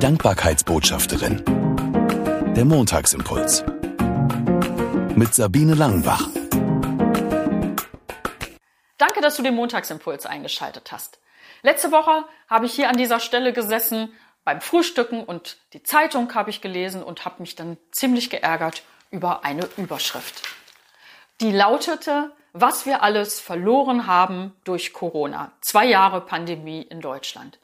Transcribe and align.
Dankbarkeitsbotschafterin. 0.00 1.44
Der 2.56 2.64
Montagsimpuls. 2.64 3.62
Mit 5.14 5.34
Sabine 5.34 5.74
Langenbach. 5.74 6.26
Danke, 8.96 9.20
dass 9.20 9.36
du 9.36 9.42
den 9.42 9.54
Montagsimpuls 9.54 10.24
eingeschaltet 10.24 10.90
hast. 10.90 11.18
Letzte 11.60 11.92
Woche 11.92 12.24
habe 12.48 12.64
ich 12.64 12.72
hier 12.72 12.88
an 12.88 12.96
dieser 12.96 13.20
Stelle 13.20 13.52
gesessen 13.52 14.10
beim 14.42 14.62
Frühstücken 14.62 15.22
und 15.22 15.58
die 15.74 15.82
Zeitung 15.82 16.34
habe 16.34 16.48
ich 16.48 16.62
gelesen 16.62 17.02
und 17.02 17.26
habe 17.26 17.42
mich 17.42 17.54
dann 17.54 17.76
ziemlich 17.90 18.30
geärgert 18.30 18.82
über 19.10 19.44
eine 19.44 19.68
Überschrift. 19.76 20.48
Die 21.42 21.52
lautete, 21.52 22.32
was 22.54 22.86
wir 22.86 23.02
alles 23.02 23.38
verloren 23.38 24.06
haben 24.06 24.56
durch 24.64 24.94
Corona. 24.94 25.52
Zwei 25.60 25.84
Jahre 25.84 26.22
Pandemie 26.22 26.80
in 26.80 27.02
Deutschland. 27.02 27.58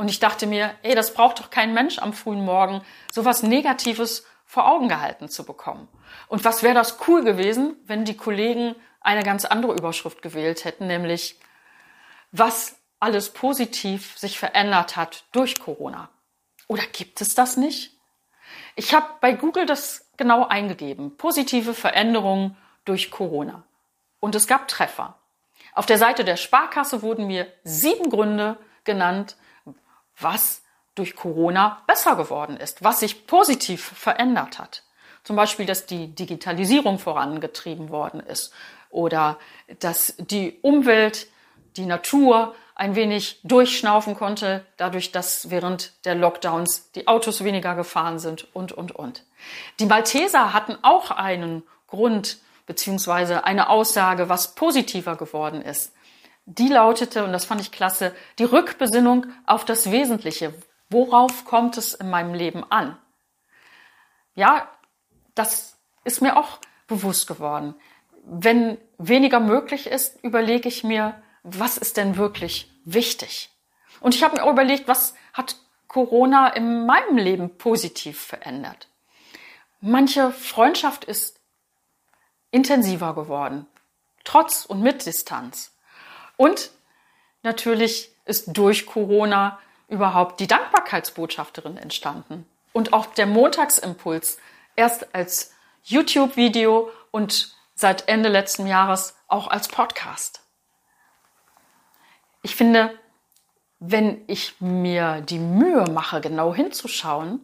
Und 0.00 0.08
ich 0.08 0.18
dachte 0.18 0.46
mir, 0.46 0.74
ey, 0.80 0.94
das 0.94 1.12
braucht 1.12 1.40
doch 1.40 1.50
kein 1.50 1.74
Mensch 1.74 1.98
am 1.98 2.14
frühen 2.14 2.42
Morgen, 2.42 2.80
sowas 3.12 3.42
Negatives 3.42 4.24
vor 4.46 4.66
Augen 4.66 4.88
gehalten 4.88 5.28
zu 5.28 5.44
bekommen. 5.44 5.88
Und 6.26 6.42
was 6.42 6.62
wäre 6.62 6.72
das 6.72 6.96
cool 7.06 7.22
gewesen, 7.22 7.76
wenn 7.84 8.06
die 8.06 8.16
Kollegen 8.16 8.74
eine 9.02 9.22
ganz 9.22 9.44
andere 9.44 9.74
Überschrift 9.74 10.22
gewählt 10.22 10.64
hätten, 10.64 10.86
nämlich 10.86 11.38
was 12.32 12.78
alles 12.98 13.34
positiv 13.34 14.16
sich 14.16 14.38
verändert 14.38 14.96
hat 14.96 15.24
durch 15.32 15.60
Corona. 15.60 16.08
Oder 16.66 16.84
gibt 16.84 17.20
es 17.20 17.34
das 17.34 17.58
nicht? 17.58 17.92
Ich 18.76 18.94
habe 18.94 19.06
bei 19.20 19.34
Google 19.34 19.66
das 19.66 20.08
genau 20.16 20.46
eingegeben. 20.46 21.18
Positive 21.18 21.74
Veränderungen 21.74 22.56
durch 22.86 23.10
Corona. 23.10 23.64
Und 24.18 24.34
es 24.34 24.46
gab 24.46 24.66
Treffer. 24.66 25.18
Auf 25.74 25.84
der 25.84 25.98
Seite 25.98 26.24
der 26.24 26.38
Sparkasse 26.38 27.02
wurden 27.02 27.26
mir 27.26 27.52
sieben 27.64 28.08
Gründe 28.08 28.56
genannt, 28.84 29.36
was 30.22 30.62
durch 30.94 31.16
Corona 31.16 31.82
besser 31.86 32.16
geworden 32.16 32.56
ist, 32.56 32.82
was 32.82 33.00
sich 33.00 33.26
positiv 33.26 33.82
verändert 33.82 34.58
hat. 34.58 34.82
Zum 35.24 35.36
Beispiel, 35.36 35.66
dass 35.66 35.86
die 35.86 36.14
Digitalisierung 36.14 36.98
vorangetrieben 36.98 37.90
worden 37.90 38.20
ist 38.20 38.52
oder 38.90 39.38
dass 39.78 40.14
die 40.18 40.58
Umwelt, 40.62 41.28
die 41.76 41.86
Natur 41.86 42.54
ein 42.74 42.94
wenig 42.94 43.40
durchschnaufen 43.44 44.16
konnte, 44.16 44.64
dadurch, 44.78 45.12
dass 45.12 45.50
während 45.50 46.04
der 46.06 46.14
Lockdowns 46.14 46.90
die 46.92 47.06
Autos 47.06 47.44
weniger 47.44 47.74
gefahren 47.74 48.18
sind 48.18 48.48
und, 48.54 48.72
und, 48.72 48.92
und. 48.92 49.24
Die 49.78 49.86
Malteser 49.86 50.54
hatten 50.54 50.78
auch 50.82 51.10
einen 51.10 51.62
Grund 51.86 52.38
beziehungsweise 52.66 53.44
eine 53.44 53.68
Aussage, 53.68 54.28
was 54.28 54.54
positiver 54.54 55.16
geworden 55.16 55.60
ist. 55.60 55.92
Die 56.52 56.66
lautete, 56.66 57.24
und 57.24 57.32
das 57.32 57.44
fand 57.44 57.60
ich 57.60 57.70
klasse, 57.70 58.12
die 58.40 58.44
Rückbesinnung 58.44 59.26
auf 59.46 59.64
das 59.64 59.92
Wesentliche. 59.92 60.52
Worauf 60.88 61.44
kommt 61.44 61.76
es 61.76 61.94
in 61.94 62.10
meinem 62.10 62.34
Leben 62.34 62.64
an? 62.70 62.98
Ja, 64.34 64.68
das 65.36 65.76
ist 66.02 66.22
mir 66.22 66.36
auch 66.36 66.58
bewusst 66.88 67.28
geworden. 67.28 67.76
Wenn 68.24 68.78
weniger 68.98 69.38
möglich 69.38 69.86
ist, 69.86 70.24
überlege 70.24 70.68
ich 70.68 70.82
mir, 70.82 71.22
was 71.44 71.78
ist 71.78 71.96
denn 71.96 72.16
wirklich 72.16 72.68
wichtig? 72.84 73.50
Und 74.00 74.16
ich 74.16 74.24
habe 74.24 74.40
mir 74.40 74.50
überlegt, 74.50 74.88
was 74.88 75.14
hat 75.32 75.54
Corona 75.86 76.48
in 76.48 76.84
meinem 76.84 77.16
Leben 77.16 77.58
positiv 77.58 78.20
verändert? 78.20 78.88
Manche 79.80 80.32
Freundschaft 80.32 81.04
ist 81.04 81.38
intensiver 82.50 83.14
geworden, 83.14 83.68
trotz 84.24 84.64
und 84.64 84.82
mit 84.82 85.06
Distanz. 85.06 85.76
Und 86.40 86.70
natürlich 87.42 88.10
ist 88.24 88.56
durch 88.56 88.86
Corona 88.86 89.58
überhaupt 89.88 90.40
die 90.40 90.46
Dankbarkeitsbotschafterin 90.46 91.76
entstanden. 91.76 92.46
Und 92.72 92.92
auch 92.92 93.06
der 93.06 93.26
Montagsimpuls 93.26 94.38
erst 94.76 95.14
als 95.14 95.52
YouTube-Video 95.82 96.90
und 97.10 97.54
seit 97.74 98.08
Ende 98.08 98.28
letzten 98.28 98.66
Jahres 98.66 99.16
auch 99.28 99.48
als 99.48 99.68
Podcast 99.68 100.40
ich 102.42 102.56
finde, 102.56 102.98
wenn 103.78 104.22
ich 104.26 104.60
mir 104.60 105.20
die 105.20 105.38
Mühe 105.38 105.84
mache, 105.90 106.20
genau 106.20 106.54
hinzuschauen, 106.54 107.40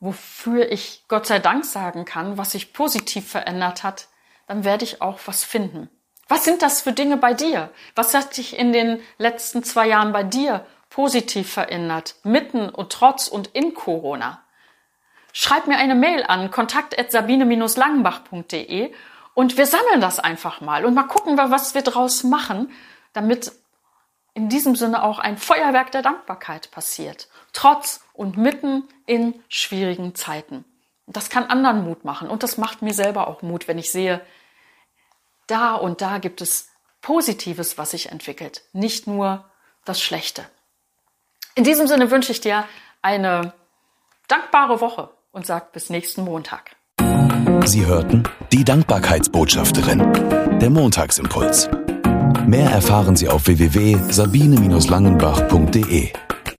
wofür 0.00 0.70
ich 0.70 1.04
Gott 1.08 1.26
sei 1.26 1.38
Dank 1.38 1.64
sagen 1.64 2.04
kann, 2.04 2.38
was 2.38 2.52
sich 2.52 2.72
positiv 2.72 3.28
verändert 3.28 3.82
hat, 3.82 4.08
dann 4.46 4.64
werde 4.64 4.84
ich 4.84 5.02
auch 5.02 5.18
was 5.26 5.44
finden. 5.44 5.90
Was 6.28 6.44
sind 6.44 6.62
das 6.62 6.82
für 6.82 6.92
Dinge 6.92 7.16
bei 7.16 7.34
dir? 7.34 7.70
Was 7.94 8.14
hat 8.14 8.34
sich 8.34 8.56
in 8.56 8.72
den 8.72 9.00
letzten 9.16 9.64
zwei 9.64 9.88
Jahren 9.88 10.12
bei 10.12 10.22
dir 10.22 10.64
positiv 10.90 11.50
verändert, 11.50 12.16
mitten 12.22 12.68
und 12.68 12.92
trotz 12.92 13.26
und 13.28 13.48
in 13.48 13.74
Corona? 13.74 14.42
Schreib 15.32 15.66
mir 15.66 15.78
eine 15.78 15.94
Mail 15.94 16.24
an 16.24 16.50
kontakt@sabine-langenbach.de 16.50 18.92
und 19.34 19.56
wir 19.56 19.66
sammeln 19.66 20.00
das 20.00 20.18
einfach 20.18 20.60
mal 20.60 20.84
und 20.84 20.94
mal 20.94 21.04
gucken 21.04 21.38
was 21.38 21.74
wir 21.74 21.82
draus 21.82 22.24
machen, 22.24 22.72
damit 23.12 23.52
in 24.34 24.48
diesem 24.48 24.74
Sinne 24.76 25.02
auch 25.02 25.18
ein 25.18 25.38
Feuerwerk 25.38 25.90
der 25.92 26.02
Dankbarkeit 26.02 26.70
passiert, 26.70 27.28
trotz 27.52 28.04
und 28.12 28.36
mitten 28.36 28.84
in 29.06 29.42
schwierigen 29.48 30.14
Zeiten. 30.14 30.64
Das 31.06 31.30
kann 31.30 31.44
anderen 31.44 31.84
Mut 31.84 32.04
machen 32.04 32.28
und 32.28 32.42
das 32.42 32.58
macht 32.58 32.82
mir 32.82 32.92
selber 32.92 33.28
auch 33.28 33.40
Mut, 33.42 33.66
wenn 33.66 33.78
ich 33.78 33.90
sehe, 33.90 34.20
da 35.50 35.74
und 35.74 36.00
da 36.00 36.18
gibt 36.18 36.40
es 36.40 36.68
Positives, 37.00 37.78
was 37.78 37.92
sich 37.92 38.10
entwickelt, 38.10 38.62
nicht 38.72 39.06
nur 39.06 39.44
das 39.84 40.00
Schlechte. 40.00 40.44
In 41.54 41.62
diesem 41.64 41.86
Sinne 41.86 42.10
wünsche 42.10 42.32
ich 42.32 42.40
dir 42.40 42.64
eine 43.02 43.52
dankbare 44.28 44.80
Woche 44.80 45.10
und 45.32 45.44
sag 45.46 45.72
bis 45.72 45.90
nächsten 45.90 46.22
Montag. 46.22 46.76
Sie 47.64 47.86
hörten 47.86 48.24
die 48.52 48.64
Dankbarkeitsbotschafterin, 48.64 50.58
der 50.58 50.70
Montagsimpuls. 50.70 51.68
Mehr 52.46 52.70
erfahren 52.70 53.16
Sie 53.16 53.28
auf 53.28 53.46
www.sabine-langenbach.de. 53.46 56.12